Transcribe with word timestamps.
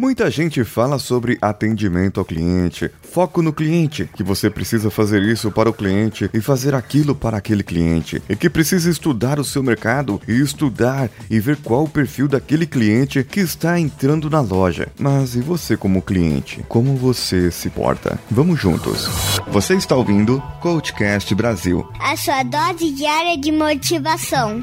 Muita 0.00 0.30
gente 0.30 0.64
fala 0.64 0.98
sobre 0.98 1.36
atendimento 1.42 2.20
ao 2.20 2.24
cliente, 2.24 2.90
foco 3.02 3.42
no 3.42 3.52
cliente, 3.52 4.08
que 4.16 4.22
você 4.22 4.48
precisa 4.48 4.90
fazer 4.90 5.22
isso 5.22 5.50
para 5.50 5.68
o 5.68 5.74
cliente 5.74 6.30
e 6.32 6.40
fazer 6.40 6.74
aquilo 6.74 7.14
para 7.14 7.36
aquele 7.36 7.62
cliente, 7.62 8.22
e 8.26 8.34
que 8.34 8.48
precisa 8.48 8.88
estudar 8.88 9.38
o 9.38 9.44
seu 9.44 9.62
mercado 9.62 10.18
e 10.26 10.40
estudar 10.40 11.10
e 11.28 11.38
ver 11.38 11.58
qual 11.58 11.84
o 11.84 11.88
perfil 11.88 12.26
daquele 12.26 12.64
cliente 12.64 13.22
que 13.22 13.40
está 13.40 13.78
entrando 13.78 14.30
na 14.30 14.40
loja. 14.40 14.88
Mas 14.98 15.34
e 15.34 15.42
você 15.42 15.76
como 15.76 16.00
cliente? 16.00 16.64
Como 16.66 16.96
você 16.96 17.50
se 17.50 17.68
porta? 17.68 18.18
Vamos 18.30 18.58
juntos. 18.58 19.06
Você 19.48 19.74
está 19.74 19.94
ouvindo 19.96 20.42
Coachcast 20.62 21.34
Brasil. 21.34 21.86
A 22.00 22.16
sua 22.16 22.42
dose 22.42 22.90
diária 22.92 23.36
de 23.36 23.52
motivação. 23.52 24.62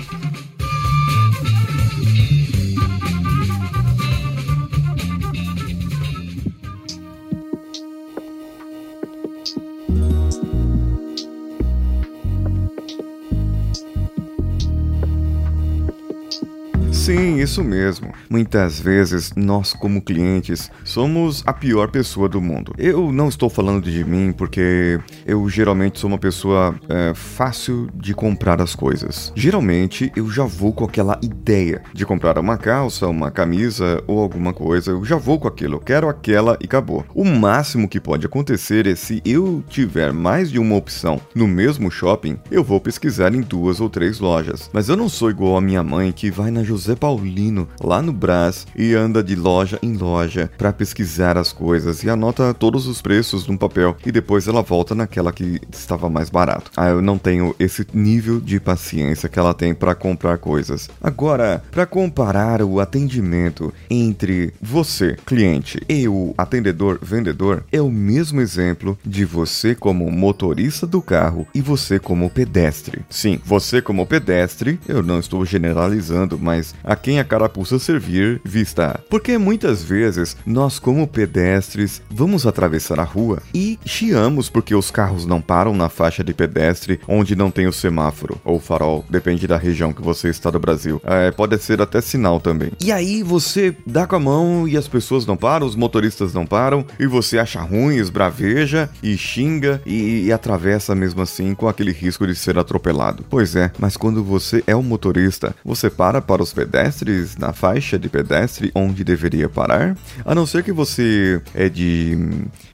Sim, 17.07 17.39
isso 17.39 17.63
mesmo. 17.63 18.11
Muitas 18.29 18.81
vezes 18.81 19.31
nós, 19.33 19.71
como 19.71 20.01
clientes, 20.01 20.69
somos 20.83 21.41
a 21.45 21.53
pior 21.53 21.89
pessoa 21.89 22.27
do 22.27 22.41
mundo. 22.41 22.73
Eu 22.77 23.13
não 23.13 23.29
estou 23.29 23.49
falando 23.49 23.89
de 23.89 24.03
mim 24.03 24.33
porque 24.33 24.99
eu 25.25 25.47
geralmente 25.47 25.99
sou 25.99 26.09
uma 26.09 26.17
pessoa 26.17 26.75
é, 26.89 27.13
fácil 27.15 27.87
de 27.95 28.13
comprar 28.13 28.61
as 28.61 28.75
coisas. 28.75 29.31
Geralmente 29.37 30.11
eu 30.17 30.29
já 30.29 30.43
vou 30.43 30.73
com 30.73 30.83
aquela 30.83 31.17
ideia 31.21 31.81
de 31.93 32.05
comprar 32.05 32.37
uma 32.37 32.57
calça, 32.57 33.07
uma 33.07 33.31
camisa 33.31 34.03
ou 34.05 34.19
alguma 34.19 34.51
coisa. 34.51 34.91
Eu 34.91 35.05
já 35.05 35.15
vou 35.15 35.39
com 35.39 35.47
aquilo, 35.47 35.75
eu 35.75 35.79
quero 35.79 36.09
aquela 36.09 36.57
e 36.59 36.65
acabou. 36.65 37.05
O 37.15 37.23
máximo 37.23 37.87
que 37.87 38.01
pode 38.01 38.25
acontecer 38.25 38.85
é 38.85 38.95
se 38.95 39.21
eu 39.23 39.63
tiver 39.69 40.11
mais 40.11 40.51
de 40.51 40.59
uma 40.59 40.75
opção 40.75 41.21
no 41.33 41.47
mesmo 41.47 41.89
shopping, 41.89 42.37
eu 42.51 42.65
vou 42.65 42.81
pesquisar 42.81 43.33
em 43.33 43.39
duas 43.39 43.79
ou 43.79 43.89
três 43.89 44.19
lojas. 44.19 44.69
Mas 44.73 44.89
eu 44.89 44.97
não 44.97 45.07
sou 45.07 45.29
igual 45.29 45.55
a 45.55 45.61
minha 45.61 45.81
mãe 45.81 46.11
que 46.11 46.29
vai 46.29 46.51
na 46.51 46.65
José 46.65 46.96
Paulino, 46.97 47.67
lá 47.81 48.01
no 48.01 48.11
Brás, 48.11 48.65
e 48.75 48.93
anda 48.93 49.23
de 49.23 49.35
loja 49.35 49.79
em 49.81 49.93
loja 49.93 50.49
para 50.57 50.73
pesquisar 50.73 51.37
as 51.37 51.53
coisas 51.53 52.03
e 52.03 52.09
anota 52.09 52.53
todos 52.53 52.87
os 52.87 53.01
preços 53.01 53.47
num 53.47 53.57
papel 53.57 53.95
e 54.05 54.11
depois 54.11 54.47
ela 54.47 54.61
volta 54.61 54.95
naquela 54.95 55.31
que 55.31 55.61
estava 55.71 56.09
mais 56.09 56.29
barato. 56.29 56.71
Ah, 56.75 56.89
eu 56.89 57.01
não 57.01 57.17
tenho 57.17 57.55
esse 57.59 57.85
nível 57.93 58.39
de 58.39 58.59
paciência 58.59 59.29
que 59.29 59.39
ela 59.39 59.53
tem 59.53 59.73
para 59.73 59.95
comprar 59.95 60.37
coisas. 60.37 60.89
Agora, 61.01 61.63
para 61.71 61.85
comparar 61.85 62.61
o 62.61 62.79
atendimento 62.79 63.73
entre 63.89 64.53
você, 64.61 65.15
cliente, 65.25 65.79
e 65.87 66.07
o 66.07 66.33
atendedor, 66.37 66.99
vendedor, 67.01 67.63
é 67.71 67.81
o 67.81 67.91
mesmo 67.91 68.41
exemplo 68.41 68.97
de 69.05 69.25
você 69.25 69.75
como 69.75 70.09
motorista 70.11 70.87
do 70.87 71.01
carro 71.01 71.47
e 71.53 71.61
você 71.61 71.99
como 71.99 72.29
pedestre. 72.29 73.01
Sim, 73.09 73.39
você 73.45 73.81
como 73.81 74.05
pedestre, 74.05 74.79
eu 74.87 75.03
não 75.03 75.19
estou 75.19 75.45
generalizando, 75.45 76.37
mas 76.37 76.73
a 76.87 76.95
quem 76.95 77.19
a 77.19 77.23
carapuça 77.23 77.77
servir, 77.77 78.39
vista. 78.45 79.01
Porque 79.09 79.37
muitas 79.37 79.83
vezes 79.83 80.37
nós, 80.45 80.79
como 80.79 81.05
pedestres, 81.05 82.01
vamos 82.09 82.47
atravessar 82.47 82.97
a 82.97 83.03
rua 83.03 83.43
e 83.53 83.77
chiamos 83.85 84.49
porque 84.49 84.73
os 84.73 84.89
carros 84.89 85.25
não 85.25 85.41
param 85.41 85.75
na 85.75 85.89
faixa 85.89 86.23
de 86.23 86.33
pedestre 86.33 86.99
onde 87.05 87.35
não 87.35 87.51
tem 87.51 87.67
o 87.67 87.73
semáforo 87.73 88.39
ou 88.45 88.57
farol, 88.59 89.05
depende 89.09 89.45
da 89.45 89.57
região 89.57 89.91
que 89.91 90.01
você 90.01 90.29
está 90.29 90.49
do 90.49 90.59
Brasil. 90.59 91.01
É, 91.03 91.29
pode 91.31 91.57
ser 91.57 91.81
até 91.81 91.99
sinal 91.99 92.39
também. 92.39 92.71
E 92.81 92.89
aí 92.89 93.21
você 93.21 93.75
dá 93.85 94.07
com 94.07 94.15
a 94.15 94.19
mão 94.19 94.67
e 94.67 94.77
as 94.77 94.87
pessoas 94.87 95.25
não 95.25 95.35
param, 95.35 95.67
os 95.67 95.75
motoristas 95.75 96.33
não 96.33 96.45
param, 96.45 96.85
e 96.97 97.05
você 97.05 97.37
acha 97.37 97.59
ruim, 97.59 97.97
esbraveja 97.97 98.89
e 99.03 99.17
xinga 99.17 99.81
e, 99.85 100.25
e 100.25 100.31
atravessa 100.31 100.95
mesmo 100.95 101.21
assim 101.21 101.53
com 101.53 101.67
aquele 101.67 101.91
risco 101.91 102.25
de 102.25 102.35
ser 102.35 102.57
atropelado. 102.57 103.25
Pois 103.29 103.57
é, 103.57 103.71
mas 103.77 103.97
quando 103.97 104.23
você 104.23 104.63
é 104.65 104.75
um 104.75 104.83
motorista, 104.83 105.53
você 105.65 105.89
para 105.89 106.21
para 106.21 106.41
os 106.41 106.53
pedestres 106.53 106.76
pedestres 106.77 107.35
na 107.37 107.53
faixa 107.53 107.97
de 107.97 108.07
pedestre 108.07 108.71
onde 108.75 109.03
deveria 109.03 109.49
parar, 109.49 109.97
a 110.23 110.35
não 110.35 110.45
ser 110.45 110.63
que 110.63 110.71
você 110.71 111.41
é 111.55 111.67
de 111.67 112.15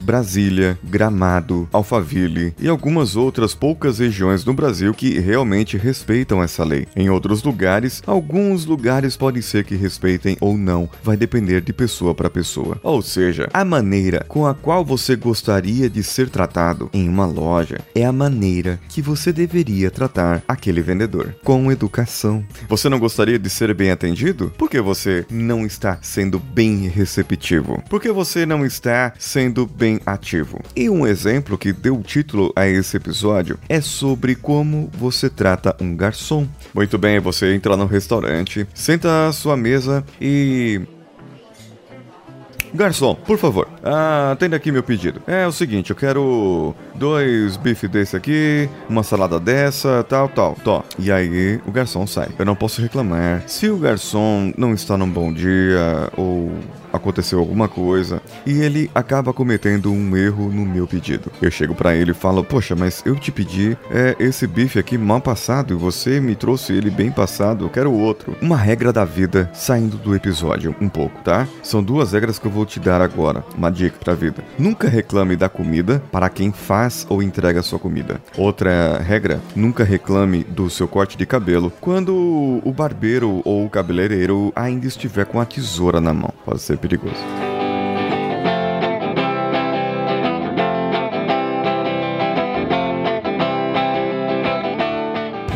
Brasília, 0.01 0.77
Gramado, 0.83 1.69
Alphaville 1.71 2.53
e 2.59 2.67
algumas 2.67 3.15
outras 3.15 3.55
poucas 3.55 3.99
regiões 3.99 4.43
no 4.43 4.53
Brasil 4.53 4.93
que 4.93 5.19
realmente 5.19 5.77
respeitam 5.77 6.43
essa 6.43 6.65
lei. 6.65 6.85
Em 6.97 7.09
outros 7.09 7.43
lugares, 7.43 8.03
alguns 8.05 8.65
lugares 8.65 9.15
podem 9.15 9.41
ser 9.41 9.63
que 9.63 9.75
respeitem 9.75 10.35
ou 10.41 10.57
não, 10.57 10.89
vai 11.01 11.15
depender 11.15 11.61
de 11.61 11.71
pessoa 11.71 12.13
para 12.13 12.29
pessoa. 12.29 12.77
Ou 12.83 13.01
seja, 13.01 13.47
a 13.53 13.63
maneira 13.63 14.25
com 14.27 14.45
a 14.45 14.53
qual 14.53 14.83
você 14.83 15.15
gostaria 15.15 15.89
de 15.89 16.03
ser 16.03 16.29
tratado 16.29 16.89
em 16.93 17.07
uma 17.07 17.25
loja 17.25 17.79
é 17.95 18.03
a 18.03 18.11
maneira 18.11 18.79
que 18.89 19.01
você 19.01 19.31
deveria 19.31 19.89
tratar 19.89 20.43
aquele 20.45 20.81
vendedor, 20.81 21.35
com 21.41 21.71
educação. 21.71 22.43
Você 22.67 22.89
não 22.89 22.99
gostaria 22.99 23.39
de 23.39 23.49
ser 23.49 23.73
bem 23.73 23.92
atendido? 23.93 24.51
Por 24.57 24.69
que 24.69 24.81
você 24.81 25.25
não 25.29 25.65
está 25.65 25.97
sendo 26.01 26.39
bem 26.39 26.87
receptivo? 26.87 27.81
Por 27.89 28.01
que 28.01 28.11
você 28.11 28.45
não 28.45 28.65
está 28.65 29.13
sendo 29.17 29.65
bem 29.65 29.99
ativo? 30.05 30.59
E 30.75 30.89
um 30.89 31.07
exemplo 31.07 31.57
que 31.57 31.71
deu 31.71 32.01
título 32.01 32.51
a 32.55 32.67
esse 32.67 32.97
episódio 32.97 33.57
é 33.69 33.79
sobre 33.79 34.35
como 34.35 34.89
você 34.97 35.29
trata 35.29 35.75
um 35.79 35.95
garçom. 35.95 36.47
Muito 36.73 36.97
bem, 36.97 37.19
você 37.19 37.53
entra 37.53 37.77
no 37.77 37.85
restaurante, 37.85 38.67
senta 38.73 39.27
à 39.27 39.31
sua 39.31 39.55
mesa 39.55 40.03
e 40.19 40.81
Garçom, 42.73 43.13
por 43.13 43.37
favor, 43.37 43.67
atenda 44.31 44.55
aqui 44.55 44.71
meu 44.71 44.81
pedido. 44.81 45.21
É 45.27 45.45
o 45.45 45.51
seguinte, 45.51 45.91
eu 45.91 45.95
quero 45.95 46.73
dois 46.95 47.55
bifes 47.55 47.89
desse 47.89 48.15
aqui, 48.15 48.67
uma 48.89 49.03
salada 49.03 49.39
dessa, 49.39 50.03
tal, 50.09 50.27
tal, 50.27 50.55
tó. 50.63 50.83
E 50.97 51.11
aí 51.11 51.59
o 51.67 51.71
garçom 51.71 52.07
sai. 52.07 52.29
Eu 52.37 52.45
não 52.45 52.55
posso 52.55 52.81
reclamar. 52.81 53.43
Se 53.47 53.69
o 53.69 53.77
garçom 53.77 54.51
não 54.57 54.73
está 54.73 54.97
num 54.97 55.09
bom 55.09 55.31
dia 55.31 56.09
ou 56.17 56.51
aconteceu 56.93 57.39
alguma 57.39 57.67
coisa 57.67 58.21
e 58.45 58.61
ele 58.61 58.89
acaba 58.93 59.33
cometendo 59.33 59.91
um 59.91 60.15
erro 60.15 60.49
no 60.49 60.65
meu 60.65 60.85
pedido. 60.85 61.31
Eu 61.41 61.49
chego 61.49 61.73
para 61.73 61.95
ele 61.95 62.11
e 62.11 62.13
falo: 62.15 62.43
Poxa, 62.43 62.75
mas 62.75 63.01
eu 63.05 63.15
te 63.15 63.31
pedi 63.31 63.75
é, 63.91 64.15
esse 64.19 64.45
bife 64.45 64.77
aqui 64.77 64.97
mal 64.97 65.19
passado 65.19 65.73
e 65.73 65.77
você 65.77 66.19
me 66.19 66.35
trouxe 66.35 66.73
ele 66.73 66.91
bem 66.91 67.11
passado, 67.11 67.65
eu 67.65 67.69
quero 67.69 67.91
outro. 67.91 68.35
Uma 68.41 68.57
regra 68.57 68.93
da 68.93 69.03
vida 69.03 69.49
saindo 69.53 69.97
do 69.97 70.15
episódio 70.15 70.75
um 70.79 70.87
pouco, 70.87 71.21
tá? 71.23 71.47
São 71.63 71.83
duas 71.83 72.13
regras 72.13 72.37
que 72.37 72.45
eu 72.45 72.51
vou 72.51 72.65
te 72.65 72.79
dar 72.79 73.01
agora. 73.01 73.43
Uma 73.57 73.71
dica 73.71 73.97
pra 73.99 74.13
vida: 74.13 74.43
nunca 74.59 74.87
reclame 74.87 75.35
da 75.35 75.49
comida 75.49 76.01
para 76.11 76.29
quem 76.29 76.51
faz 76.51 77.05
ou 77.09 77.23
entrega 77.23 77.63
sua 77.63 77.79
comida. 77.79 78.21
Outra 78.37 78.99
regra: 78.99 79.41
nunca 79.55 79.83
reclame 79.83 80.43
do 80.43 80.69
seu 80.69 80.87
corte 80.87 81.17
de 81.17 81.25
cabelo 81.25 81.71
quando 81.81 82.13
o 82.63 82.71
barbeiro 82.71 83.41
ou 83.43 83.65
o 83.65 83.69
cabeleireiro 83.69 84.51
ainda 84.55 84.85
estiver 84.85 85.25
com 85.25 85.39
a 85.39 85.45
tesoura 85.45 85.99
na 85.99 86.13
mão. 86.13 86.33
Pode 86.45 86.61
ser 86.61 86.77
perigoso. 86.83 87.15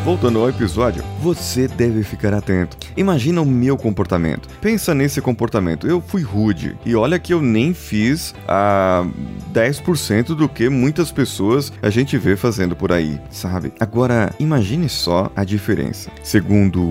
Voltando 0.07 0.39
ao 0.39 0.47
episódio, 0.47 1.03
você 1.19 1.67
deve 1.67 2.01
ficar 2.01 2.33
atento. 2.33 2.77
Imagina 2.95 3.41
o 3.41 3.45
meu 3.45 3.75
comportamento. 3.75 4.47
Pensa 4.61 4.95
nesse 4.95 5.19
comportamento. 5.19 5.85
Eu 5.85 5.99
fui 5.99 6.21
rude. 6.21 6.77
E 6.85 6.95
olha 6.95 7.19
que 7.19 7.33
eu 7.33 7.41
nem 7.41 7.73
fiz 7.73 8.33
a 8.47 9.05
10% 9.53 10.27
do 10.27 10.47
que 10.47 10.69
muitas 10.69 11.11
pessoas 11.11 11.73
a 11.81 11.89
gente 11.89 12.17
vê 12.17 12.37
fazendo 12.37 12.73
por 12.73 12.93
aí, 12.93 13.19
sabe? 13.29 13.73
Agora, 13.81 14.33
imagine 14.39 14.87
só 14.87 15.29
a 15.35 15.43
diferença. 15.43 16.09
Segundo 16.23 16.81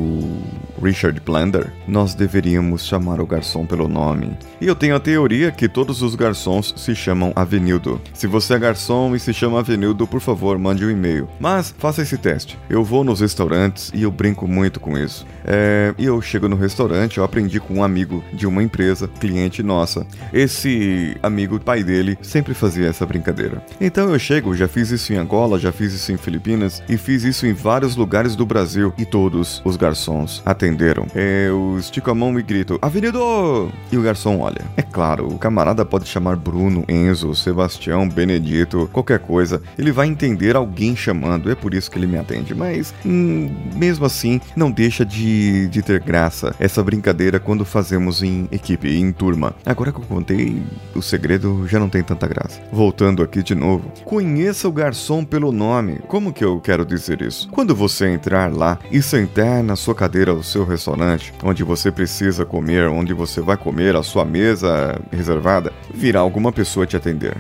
Richard 0.83 1.19
Blander, 1.25 1.73
nós 1.87 2.15
deveríamos 2.15 2.85
chamar 2.85 3.21
o 3.21 3.27
garçom 3.27 3.67
pelo 3.67 3.89
nome. 3.89 4.37
E 4.61 4.67
eu 4.67 4.75
tenho 4.75 4.97
a 4.97 5.01
teoria 5.01 5.51
que 5.51 5.69
todos 5.69 6.03
os 6.03 6.15
garçons 6.15 6.75
se 6.77 6.95
chamam 6.95 7.33
Avenildo. 7.35 8.01
Se 8.13 8.27
você 8.27 8.55
é 8.55 8.59
garçom 8.59 9.15
e 9.15 9.21
se 9.21 9.33
chama 9.33 9.61
Avenildo, 9.61 10.07
por 10.07 10.21
favor, 10.21 10.59
mande 10.59 10.85
um 10.85 10.91
e-mail. 10.91 11.29
Mas 11.39 11.75
faça 11.79 12.03
esse 12.03 12.17
teste. 12.17 12.59
Eu 12.69 12.83
vou 12.83 13.05
nos 13.05 13.21
restaurantes 13.21 13.91
e 13.95 14.03
eu 14.03 14.11
brinco 14.11 14.47
muito 14.49 14.81
com 14.81 14.97
isso. 14.97 15.27
É, 15.45 15.95
e 15.99 16.05
eu 16.05 16.21
chego 16.21 16.49
no 16.49 16.57
restaurante, 16.57 17.19
eu 17.19 17.25
aprendi 17.25 17.61
com 17.61 17.75
um 17.75 17.85
amigo 17.85 18.23
de 18.33 18.47
uma 18.47 18.63
empresa, 18.63 19.09
cliente 19.09 19.63
nossa. 19.63 20.07
Esse 20.33 21.17
amigo, 21.23 21.61
pai 21.61 21.83
dele, 21.83 22.19
sempre 22.23 22.55
fazia 22.55 22.89
essa 22.89 23.07
brincadeira. 23.07 23.65
Então 23.81 24.13
eu 24.13 24.19
chego, 24.19 24.55
já 24.55 24.69
fiz 24.69 24.91
isso 24.91 25.13
em 25.13 25.17
Angola, 25.17 25.59
já 25.59 25.73
fiz 25.73 25.93
isso 25.93 26.13
em 26.13 26.17
Filipinas 26.17 26.83
e 26.89 26.97
fiz 26.97 27.25
isso 27.25 27.47
em 27.47 27.53
vários 27.53 27.97
lugares 27.97 28.35
do 28.35 28.47
Brasil 28.47 28.93
e 28.99 29.05
todos 29.05 29.63
os 29.65 29.77
garçons 29.77 30.43
atenderam. 30.45 31.07
É, 31.15 31.49
estico 31.79 32.11
a 32.11 32.15
mão 32.15 32.39
e 32.39 32.43
grito: 32.43 32.79
Avenidor! 32.83 33.71
E 33.91 33.97
o 33.97 34.03
garçom 34.03 34.41
olha. 34.41 34.65
É 34.77 34.83
claro, 34.83 35.29
o 35.29 35.39
camarada 35.39 35.85
pode 35.85 36.07
chamar 36.07 36.37
Bruno, 36.37 36.85
Enzo, 36.89 37.35
Sebastião, 37.35 38.09
Benedito, 38.09 38.89
qualquer 38.93 39.19
coisa. 39.19 39.63
Ele 39.79 39.93
vai 39.93 40.07
entender 40.07 40.57
alguém 40.57 40.97
chamando, 40.97 41.51
é 41.51 41.55
por 41.55 41.75
isso 41.75 41.91
que 41.91 41.99
ele 41.99 42.07
me 42.07 42.19
atende. 42.19 42.55
Mas, 42.55 42.95
hum, 43.05 43.51
mesmo 43.75 44.05
assim, 44.05 44.41
não 44.55 44.71
deixa 44.71 45.05
de, 45.05 45.69
de 45.69 45.83
ter 45.83 46.01
graça 46.01 46.55
essa 46.59 46.83
brincadeira 46.83 47.39
quando 47.39 47.65
fazemos 47.65 48.23
em 48.23 48.49
equipe, 48.51 48.89
em 48.89 49.13
turma. 49.13 49.55
Agora 49.65 49.93
que 49.93 49.99
eu 49.99 50.05
contei, 50.05 50.63
o 50.95 51.03
segredo 51.03 51.67
já 51.69 51.79
não 51.79 51.89
tem 51.89 52.03
tanta 52.03 52.27
graça. 52.27 52.61
Voltando 52.73 53.23
aqui 53.23 53.43
de 53.43 53.55
novo. 53.55 53.91
Conheça 54.05 54.69
o 54.69 54.73
garçom 54.73 55.25
pelo 55.25 55.53
nome. 55.53 55.99
Como 56.09 56.33
que 56.33 56.45
eu 56.45 56.61
quero 56.61 56.85
dizer 56.85 57.23
isso? 57.23 57.49
Quando 57.51 57.75
você 57.75 58.09
entrar 58.09 58.53
lá 58.53 58.79
e 58.91 59.03
sentar 59.03 59.63
na 59.63 59.77
sua 59.77 59.95
cadeira 59.95 60.33
ao 60.33 60.43
seu 60.43 60.65
restaurante, 60.65 61.33
onde 61.43 61.63
você 61.67 61.91
precisa 61.91 62.47
comer, 62.47 62.89
onde 62.89 63.13
você 63.13 63.41
vai 63.41 63.57
comer, 63.57 63.97
a 63.97 64.03
sua 64.03 64.25
mesa 64.25 64.99
reservada, 65.11 65.73
virá 65.93 66.21
alguma 66.21 66.53
pessoa 66.53 66.87
te 66.87 66.97
atender. 66.97 67.37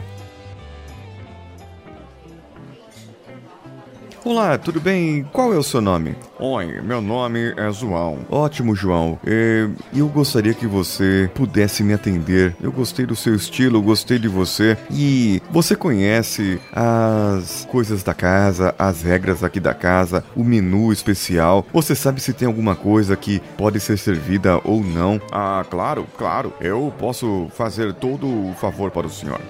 Olá, 4.27 4.59
tudo 4.59 4.81
bem? 4.81 5.23
Qual 5.33 5.55
é 5.55 5.57
o 5.57 5.63
seu 5.63 5.81
nome? 5.81 6.17
Oi, 6.41 6.81
meu 6.81 7.01
nome 7.01 7.55
é 7.57 7.71
João. 7.71 8.27
Ótimo, 8.29 8.75
João. 8.75 9.21
É, 9.25 9.69
eu 9.95 10.09
gostaria 10.09 10.53
que 10.53 10.67
você 10.67 11.31
pudesse 11.33 11.85
me 11.85 11.95
atender. 11.95 12.57
Eu 12.61 12.73
gostei 12.73 13.07
do 13.07 13.15
seu 13.15 13.37
estilo, 13.37 13.81
gostei 13.81 14.19
de 14.19 14.27
você. 14.27 14.77
E 14.91 15.41
você 15.49 15.77
conhece 15.77 16.61
as 16.73 17.69
coisas 17.71 18.03
da 18.03 18.15
casa, 18.15 18.75
as 18.77 19.01
regras 19.01 19.45
aqui 19.45 19.61
da 19.61 19.73
casa, 19.73 20.25
o 20.35 20.43
menu 20.43 20.93
especial. 20.93 21.65
Você 21.73 21.95
sabe 21.95 22.21
se 22.21 22.33
tem 22.33 22.49
alguma 22.49 22.75
coisa 22.75 23.15
que 23.17 23.39
pode 23.57 23.79
ser 23.79 23.97
servida 23.97 24.61
ou 24.65 24.83
não? 24.83 25.21
Ah, 25.31 25.65
claro, 25.71 26.05
claro. 26.19 26.53
Eu 26.61 26.93
posso 26.99 27.47
fazer 27.55 27.95
todo 27.95 28.27
o 28.27 28.53
favor 28.55 28.91
para 28.91 29.07
o 29.07 29.11
senhor. 29.11 29.41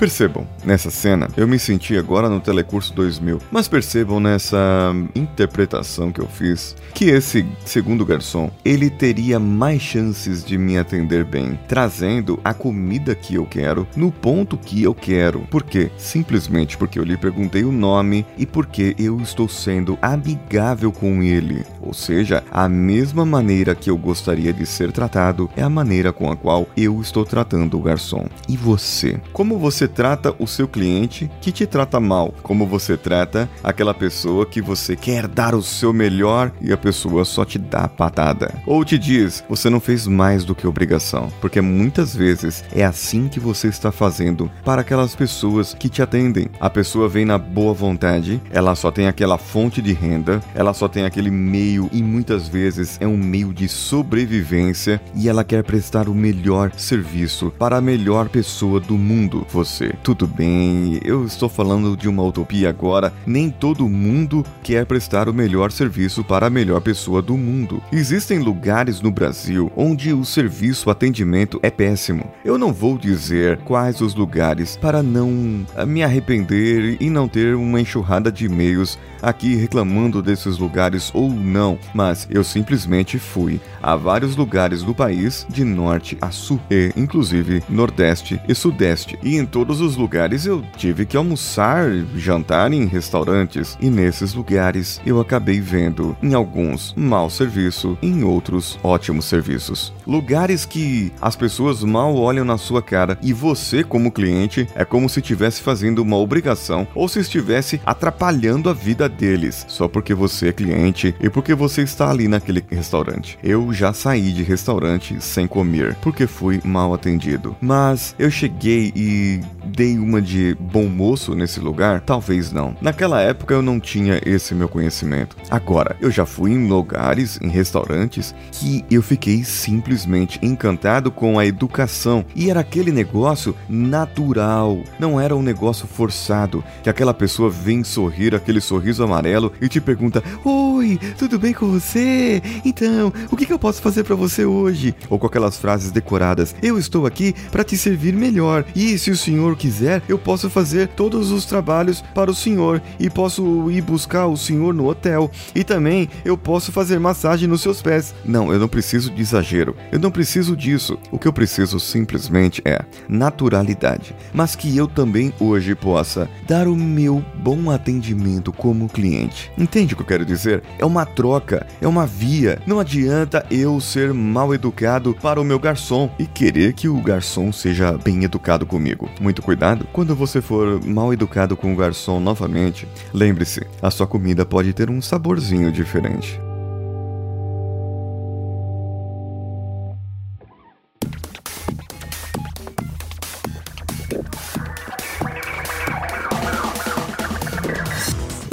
Percebam, 0.00 0.46
nessa 0.64 0.90
cena, 0.90 1.28
eu 1.36 1.46
me 1.46 1.58
senti 1.58 1.94
agora 1.94 2.26
no 2.26 2.40
Telecurso 2.40 2.94
2000, 2.94 3.38
mas 3.52 3.68
percebam 3.68 4.18
nessa 4.18 4.94
interpretação 5.14 6.10
que 6.10 6.22
eu 6.22 6.26
fiz 6.26 6.74
que 6.94 7.10
esse 7.10 7.46
segundo 7.66 8.06
garçom, 8.06 8.50
ele 8.64 8.88
teria 8.88 9.38
mais 9.38 9.82
chances 9.82 10.42
de 10.42 10.56
me 10.56 10.78
atender 10.78 11.22
bem, 11.22 11.60
trazendo 11.68 12.40
a 12.42 12.54
comida 12.54 13.14
que 13.14 13.34
eu 13.34 13.44
quero 13.44 13.86
no 13.94 14.10
ponto 14.10 14.56
que 14.56 14.82
eu 14.82 14.94
quero. 14.94 15.40
Por 15.50 15.62
quê? 15.62 15.90
Simplesmente 15.98 16.78
porque 16.78 16.98
eu 16.98 17.04
lhe 17.04 17.18
perguntei 17.18 17.62
o 17.62 17.70
nome 17.70 18.24
e 18.38 18.46
porque 18.46 18.96
eu 18.98 19.20
estou 19.20 19.50
sendo 19.50 19.98
amigável 20.00 20.90
com 20.90 21.22
ele. 21.22 21.62
Ou 21.78 21.92
seja, 21.92 22.42
a 22.50 22.70
mesma 22.70 23.26
maneira 23.26 23.74
que 23.74 23.90
eu 23.90 23.98
gostaria 23.98 24.50
de 24.50 24.64
ser 24.64 24.92
tratado 24.92 25.50
é 25.54 25.62
a 25.62 25.68
maneira 25.68 26.10
com 26.10 26.30
a 26.30 26.36
qual 26.36 26.66
eu 26.74 27.02
estou 27.02 27.26
tratando 27.26 27.76
o 27.76 27.82
garçom. 27.82 28.26
E 28.48 28.56
você? 28.56 29.20
Como 29.34 29.58
você 29.58 29.89
trata 29.90 30.34
o 30.38 30.46
seu 30.46 30.66
cliente 30.66 31.30
que 31.40 31.52
te 31.52 31.66
trata 31.66 32.00
mal, 32.00 32.34
como 32.42 32.66
você 32.66 32.96
trata 32.96 33.48
aquela 33.62 33.92
pessoa 33.92 34.46
que 34.46 34.62
você 34.62 34.96
quer 34.96 35.26
dar 35.26 35.54
o 35.54 35.62
seu 35.62 35.92
melhor 35.92 36.52
e 36.60 36.72
a 36.72 36.76
pessoa 36.76 37.24
só 37.24 37.44
te 37.44 37.58
dá 37.58 37.88
patada. 37.88 38.54
Ou 38.66 38.84
te 38.84 38.98
diz, 38.98 39.44
você 39.48 39.68
não 39.68 39.80
fez 39.80 40.06
mais 40.06 40.44
do 40.44 40.54
que 40.54 40.66
obrigação, 40.66 41.30
porque 41.40 41.60
muitas 41.60 42.14
vezes 42.14 42.64
é 42.72 42.84
assim 42.84 43.28
que 43.28 43.40
você 43.40 43.68
está 43.68 43.92
fazendo 43.92 44.50
para 44.64 44.82
aquelas 44.82 45.14
pessoas 45.14 45.74
que 45.74 45.88
te 45.88 46.02
atendem. 46.02 46.48
A 46.60 46.70
pessoa 46.70 47.08
vem 47.08 47.24
na 47.24 47.38
boa 47.38 47.74
vontade, 47.74 48.40
ela 48.50 48.74
só 48.74 48.90
tem 48.90 49.06
aquela 49.06 49.38
fonte 49.38 49.82
de 49.82 49.92
renda, 49.92 50.40
ela 50.54 50.72
só 50.72 50.88
tem 50.88 51.04
aquele 51.04 51.30
meio 51.30 51.88
e 51.92 52.02
muitas 52.02 52.48
vezes 52.48 52.96
é 53.00 53.06
um 53.06 53.16
meio 53.16 53.52
de 53.52 53.68
sobrevivência 53.68 55.00
e 55.14 55.28
ela 55.28 55.44
quer 55.44 55.64
prestar 55.64 56.08
o 56.08 56.14
melhor 56.14 56.72
serviço 56.76 57.52
para 57.58 57.76
a 57.76 57.80
melhor 57.80 58.28
pessoa 58.28 58.80
do 58.80 58.96
mundo, 58.96 59.46
você 59.50 59.79
você. 59.80 59.94
Tudo 60.02 60.26
bem, 60.26 61.00
eu 61.04 61.24
estou 61.24 61.48
falando 61.48 61.96
de 61.96 62.08
uma 62.08 62.22
utopia 62.22 62.68
agora. 62.68 63.12
Nem 63.26 63.48
todo 63.50 63.88
mundo 63.88 64.44
quer 64.62 64.84
prestar 64.84 65.28
o 65.28 65.34
melhor 65.34 65.72
serviço 65.72 66.22
para 66.22 66.46
a 66.46 66.50
melhor 66.50 66.80
pessoa 66.80 67.22
do 67.22 67.36
mundo. 67.36 67.82
Existem 67.90 68.38
lugares 68.38 69.00
no 69.00 69.10
Brasil 69.10 69.72
onde 69.74 70.12
o 70.12 70.24
serviço 70.24 70.88
o 70.88 70.92
atendimento 70.92 71.58
é 71.62 71.70
péssimo. 71.70 72.30
Eu 72.44 72.58
não 72.58 72.72
vou 72.72 72.98
dizer 72.98 73.58
quais 73.58 74.00
os 74.00 74.14
lugares 74.14 74.76
para 74.76 75.02
não 75.02 75.64
me 75.86 76.02
arrepender 76.02 76.96
e 77.00 77.08
não 77.08 77.28
ter 77.28 77.54
uma 77.54 77.80
enxurrada 77.80 78.30
de 78.30 78.46
e-mails 78.46 78.98
aqui 79.22 79.54
reclamando 79.54 80.22
desses 80.22 80.58
lugares 80.58 81.10
ou 81.14 81.30
não, 81.30 81.78
mas 81.94 82.26
eu 82.30 82.42
simplesmente 82.42 83.18
fui 83.18 83.60
a 83.82 83.96
vários 83.96 84.36
lugares 84.36 84.82
do 84.82 84.94
país, 84.94 85.46
de 85.48 85.64
norte 85.64 86.16
a 86.20 86.30
sul, 86.30 86.60
e 86.70 86.92
inclusive 86.96 87.62
nordeste 87.68 88.40
e 88.48 88.54
sudeste, 88.54 89.18
e 89.22 89.36
em 89.36 89.44
todos 89.60 89.82
os 89.82 89.94
lugares 89.94 90.46
eu 90.46 90.64
tive 90.74 91.04
que 91.04 91.18
almoçar, 91.18 91.92
jantar 92.16 92.72
em 92.72 92.86
restaurantes, 92.86 93.76
e 93.78 93.90
nesses 93.90 94.32
lugares 94.32 95.02
eu 95.04 95.20
acabei 95.20 95.60
vendo, 95.60 96.16
em 96.22 96.32
alguns, 96.32 96.94
mau 96.96 97.28
serviço, 97.28 97.98
em 98.00 98.24
outros, 98.24 98.78
ótimos 98.82 99.26
serviços. 99.26 99.92
Lugares 100.06 100.64
que 100.64 101.12
as 101.20 101.36
pessoas 101.36 101.84
mal 101.84 102.16
olham 102.16 102.42
na 102.42 102.56
sua 102.56 102.80
cara 102.80 103.18
e 103.20 103.34
você, 103.34 103.84
como 103.84 104.10
cliente, 104.10 104.66
é 104.74 104.82
como 104.82 105.10
se 105.10 105.20
estivesse 105.20 105.60
fazendo 105.60 105.98
uma 105.98 106.16
obrigação 106.16 106.88
ou 106.94 107.06
se 107.06 107.18
estivesse 107.18 107.82
atrapalhando 107.84 108.70
a 108.70 108.72
vida 108.72 109.10
deles, 109.10 109.66
só 109.68 109.86
porque 109.86 110.14
você 110.14 110.48
é 110.48 110.52
cliente 110.54 111.14
e 111.20 111.28
porque 111.28 111.54
você 111.54 111.82
está 111.82 112.08
ali 112.08 112.28
naquele 112.28 112.64
restaurante. 112.70 113.38
Eu 113.42 113.74
já 113.74 113.92
saí 113.92 114.32
de 114.32 114.42
restaurante 114.42 115.20
sem 115.20 115.46
comer 115.46 115.96
porque 115.96 116.26
fui 116.26 116.62
mal 116.64 116.94
atendido, 116.94 117.54
mas 117.60 118.14
eu 118.18 118.30
cheguei 118.30 118.90
e 118.96 119.42
dei 119.64 119.98
uma 119.98 120.20
de 120.20 120.56
bom 120.58 120.86
moço 120.86 121.34
nesse 121.34 121.60
lugar? 121.60 122.00
Talvez 122.00 122.52
não. 122.52 122.76
Naquela 122.80 123.20
época 123.20 123.54
eu 123.54 123.62
não 123.62 123.78
tinha 123.78 124.20
esse 124.24 124.54
meu 124.54 124.68
conhecimento. 124.68 125.36
Agora, 125.50 125.96
eu 126.00 126.10
já 126.10 126.26
fui 126.26 126.52
em 126.52 126.68
lugares, 126.68 127.38
em 127.42 127.48
restaurantes, 127.48 128.34
que 128.52 128.84
eu 128.90 129.02
fiquei 129.02 129.44
simplesmente 129.44 130.38
encantado 130.42 131.10
com 131.10 131.38
a 131.38 131.46
educação 131.46 132.24
e 132.34 132.50
era 132.50 132.60
aquele 132.60 132.92
negócio 132.92 133.54
natural, 133.68 134.78
não 134.98 135.20
era 135.20 135.36
um 135.36 135.42
negócio 135.42 135.86
forçado, 135.86 136.64
que 136.82 136.90
aquela 136.90 137.14
pessoa 137.14 137.50
vem 137.50 137.84
sorrir, 137.84 138.34
aquele 138.34 138.60
sorriso 138.60 139.02
amarelo 139.02 139.52
e 139.60 139.68
te 139.68 139.80
pergunta: 139.80 140.22
Oi, 140.44 140.98
tudo 141.18 141.38
bem 141.38 141.52
com 141.52 141.70
você? 141.70 142.42
Então, 142.64 143.12
o 143.30 143.36
que, 143.36 143.50
eu 143.50 143.58
posso 143.58 143.82
fazer 143.82 144.04
para 144.04 144.14
você 144.14 144.44
hoje? 144.44 144.94
Ou 145.08 145.18
com 145.18 145.26
aquelas 145.26 145.56
frases 145.56 145.90
decoradas: 145.90 146.54
Eu 146.62 146.78
estou 146.78 147.06
aqui 147.06 147.34
para 147.50 147.64
te 147.64 147.76
servir 147.76 148.14
melhor 148.14 148.64
e 148.74 148.98
se 148.98 149.10
o 149.10 149.16
senhor 149.16 149.39
quiser, 149.56 150.02
eu 150.08 150.18
posso 150.18 150.48
fazer 150.48 150.88
todos 150.88 151.30
os 151.30 151.44
trabalhos 151.44 152.02
para 152.14 152.30
o 152.30 152.34
senhor 152.34 152.82
e 152.98 153.08
posso 153.08 153.70
ir 153.70 153.82
buscar 153.82 154.26
o 154.26 154.36
senhor 154.36 154.74
no 154.74 154.88
hotel 154.88 155.30
e 155.54 155.64
também 155.64 156.08
eu 156.24 156.36
posso 156.36 156.72
fazer 156.72 156.98
massagem 156.98 157.48
nos 157.48 157.60
seus 157.60 157.82
pés. 157.82 158.14
Não, 158.24 158.52
eu 158.52 158.58
não 158.58 158.68
preciso 158.68 159.10
de 159.10 159.20
exagero, 159.20 159.74
eu 159.90 159.98
não 159.98 160.10
preciso 160.10 160.56
disso. 160.56 160.98
O 161.10 161.18
que 161.18 161.28
eu 161.28 161.32
preciso 161.32 161.78
simplesmente 161.80 162.62
é 162.64 162.80
naturalidade, 163.08 164.14
mas 164.32 164.54
que 164.54 164.76
eu 164.76 164.86
também 164.86 165.32
hoje 165.40 165.74
possa 165.74 166.28
dar 166.46 166.68
o 166.68 166.76
meu 166.76 167.24
bom 167.36 167.70
atendimento 167.70 168.52
como 168.52 168.88
cliente. 168.88 169.50
Entende 169.56 169.94
o 169.94 169.96
que 169.96 170.02
eu 170.02 170.06
quero 170.06 170.24
dizer? 170.24 170.62
É 170.78 170.84
uma 170.84 171.06
troca, 171.06 171.66
é 171.80 171.86
uma 171.86 172.06
via. 172.06 172.60
Não 172.66 172.80
adianta 172.80 173.44
eu 173.50 173.80
ser 173.80 174.12
mal 174.12 174.54
educado 174.54 175.16
para 175.20 175.40
o 175.40 175.44
meu 175.44 175.58
garçom 175.58 176.10
e 176.18 176.26
querer 176.26 176.72
que 176.72 176.88
o 176.88 177.00
garçom 177.00 177.52
seja 177.52 177.92
bem 177.92 178.24
educado 178.24 178.66
comigo. 178.66 179.08
Muito 179.20 179.29
cuidado 179.38 179.86
quando 179.92 180.16
você 180.16 180.40
for 180.40 180.84
mal 180.84 181.12
educado 181.12 181.56
com 181.56 181.72
o 181.72 181.76
garçom 181.76 182.18
novamente. 182.18 182.88
Lembre-se, 183.14 183.66
a 183.80 183.90
sua 183.90 184.06
comida 184.06 184.44
pode 184.44 184.72
ter 184.72 184.90
um 184.90 185.00
saborzinho 185.00 185.70
diferente. 185.70 186.40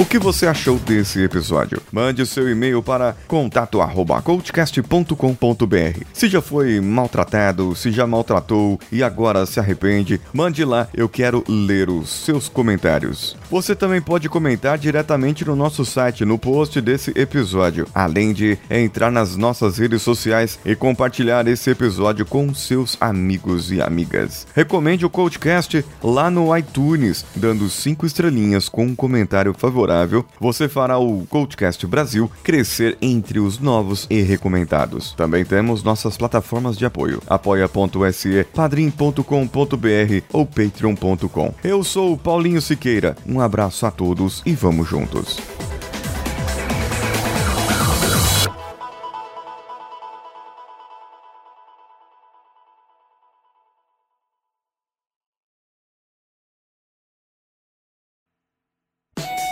Que 0.08 0.18
você 0.18 0.48
achou 0.48 0.80
desse 0.80 1.22
episódio? 1.22 1.82
Mande 1.92 2.26
seu 2.26 2.50
e-mail 2.50 2.82
para 2.82 3.14
contato@coachcast.com.br. 3.28 6.06
Se 6.14 6.30
já 6.30 6.42
foi 6.42 6.80
maltratado, 6.80 7.76
se 7.76 7.92
já 7.92 8.08
maltratou 8.08 8.80
e 8.90 9.04
agora 9.04 9.46
se 9.46 9.60
arrepende, 9.60 10.22
mande 10.32 10.64
lá, 10.64 10.88
eu 10.94 11.10
quero 11.10 11.44
ler 11.46 11.90
os 11.90 12.10
seus 12.10 12.48
comentários. 12.48 13.36
Você 13.52 13.76
também 13.76 14.02
pode 14.02 14.30
comentar 14.30 14.78
diretamente 14.78 15.44
no 15.44 15.58
nosso 15.58 15.84
site 15.84 16.24
no 16.24 16.40
post 16.40 16.80
desse 16.80 17.12
episódio, 17.14 17.86
além 17.94 18.32
de 18.32 18.58
entrar 18.70 19.12
nas 19.12 19.36
nossas 19.36 19.78
redes 19.78 20.02
sociais 20.02 20.58
e 20.66 20.74
compartilhar 20.74 21.46
esse 21.48 21.70
episódio 21.70 22.26
com 22.26 22.54
seus 22.54 22.96
amigos 23.02 23.74
e 23.74 23.82
amigas. 23.82 24.48
Recomende 24.56 25.06
o 25.06 25.10
Coachcast 25.10 25.84
lá 26.02 26.32
no 26.32 26.56
iTunes, 26.56 27.26
dando 27.36 27.70
cinco 27.70 28.06
estrelinhas 28.06 28.70
com 28.70 28.86
um 28.86 28.96
comentário 28.96 29.54
favorável 29.54 29.98
favorável, 30.08 30.26
você 30.40 30.68
fará 30.70 30.98
o 30.98 31.26
Coachcast 31.28 31.86
Brasil 31.86 32.32
crescer 32.44 32.98
entre 33.02 33.40
os 33.40 33.60
novos 33.60 34.08
e 34.10 34.22
recomendados. 34.22 35.12
Também 35.14 35.44
temos 35.44 35.84
nossas 35.84 36.18
plataformas 36.18 36.78
de 36.78 36.86
apoio: 36.86 37.22
apoia.se, 37.28 38.46
padrim.com.br 38.56 39.22
ou 40.32 40.46
patreon.com. 40.46 41.54
Eu 41.64 41.84
sou 41.84 42.14
o 42.14 42.18
Paulinho 42.18 42.62
Siqueira. 42.62 43.16
Um 43.28 43.42
abraço 43.42 43.86
a 43.86 43.92
todos 43.92 44.42
e 44.46 44.54
vamos 44.54 44.88
juntos. 44.88 45.57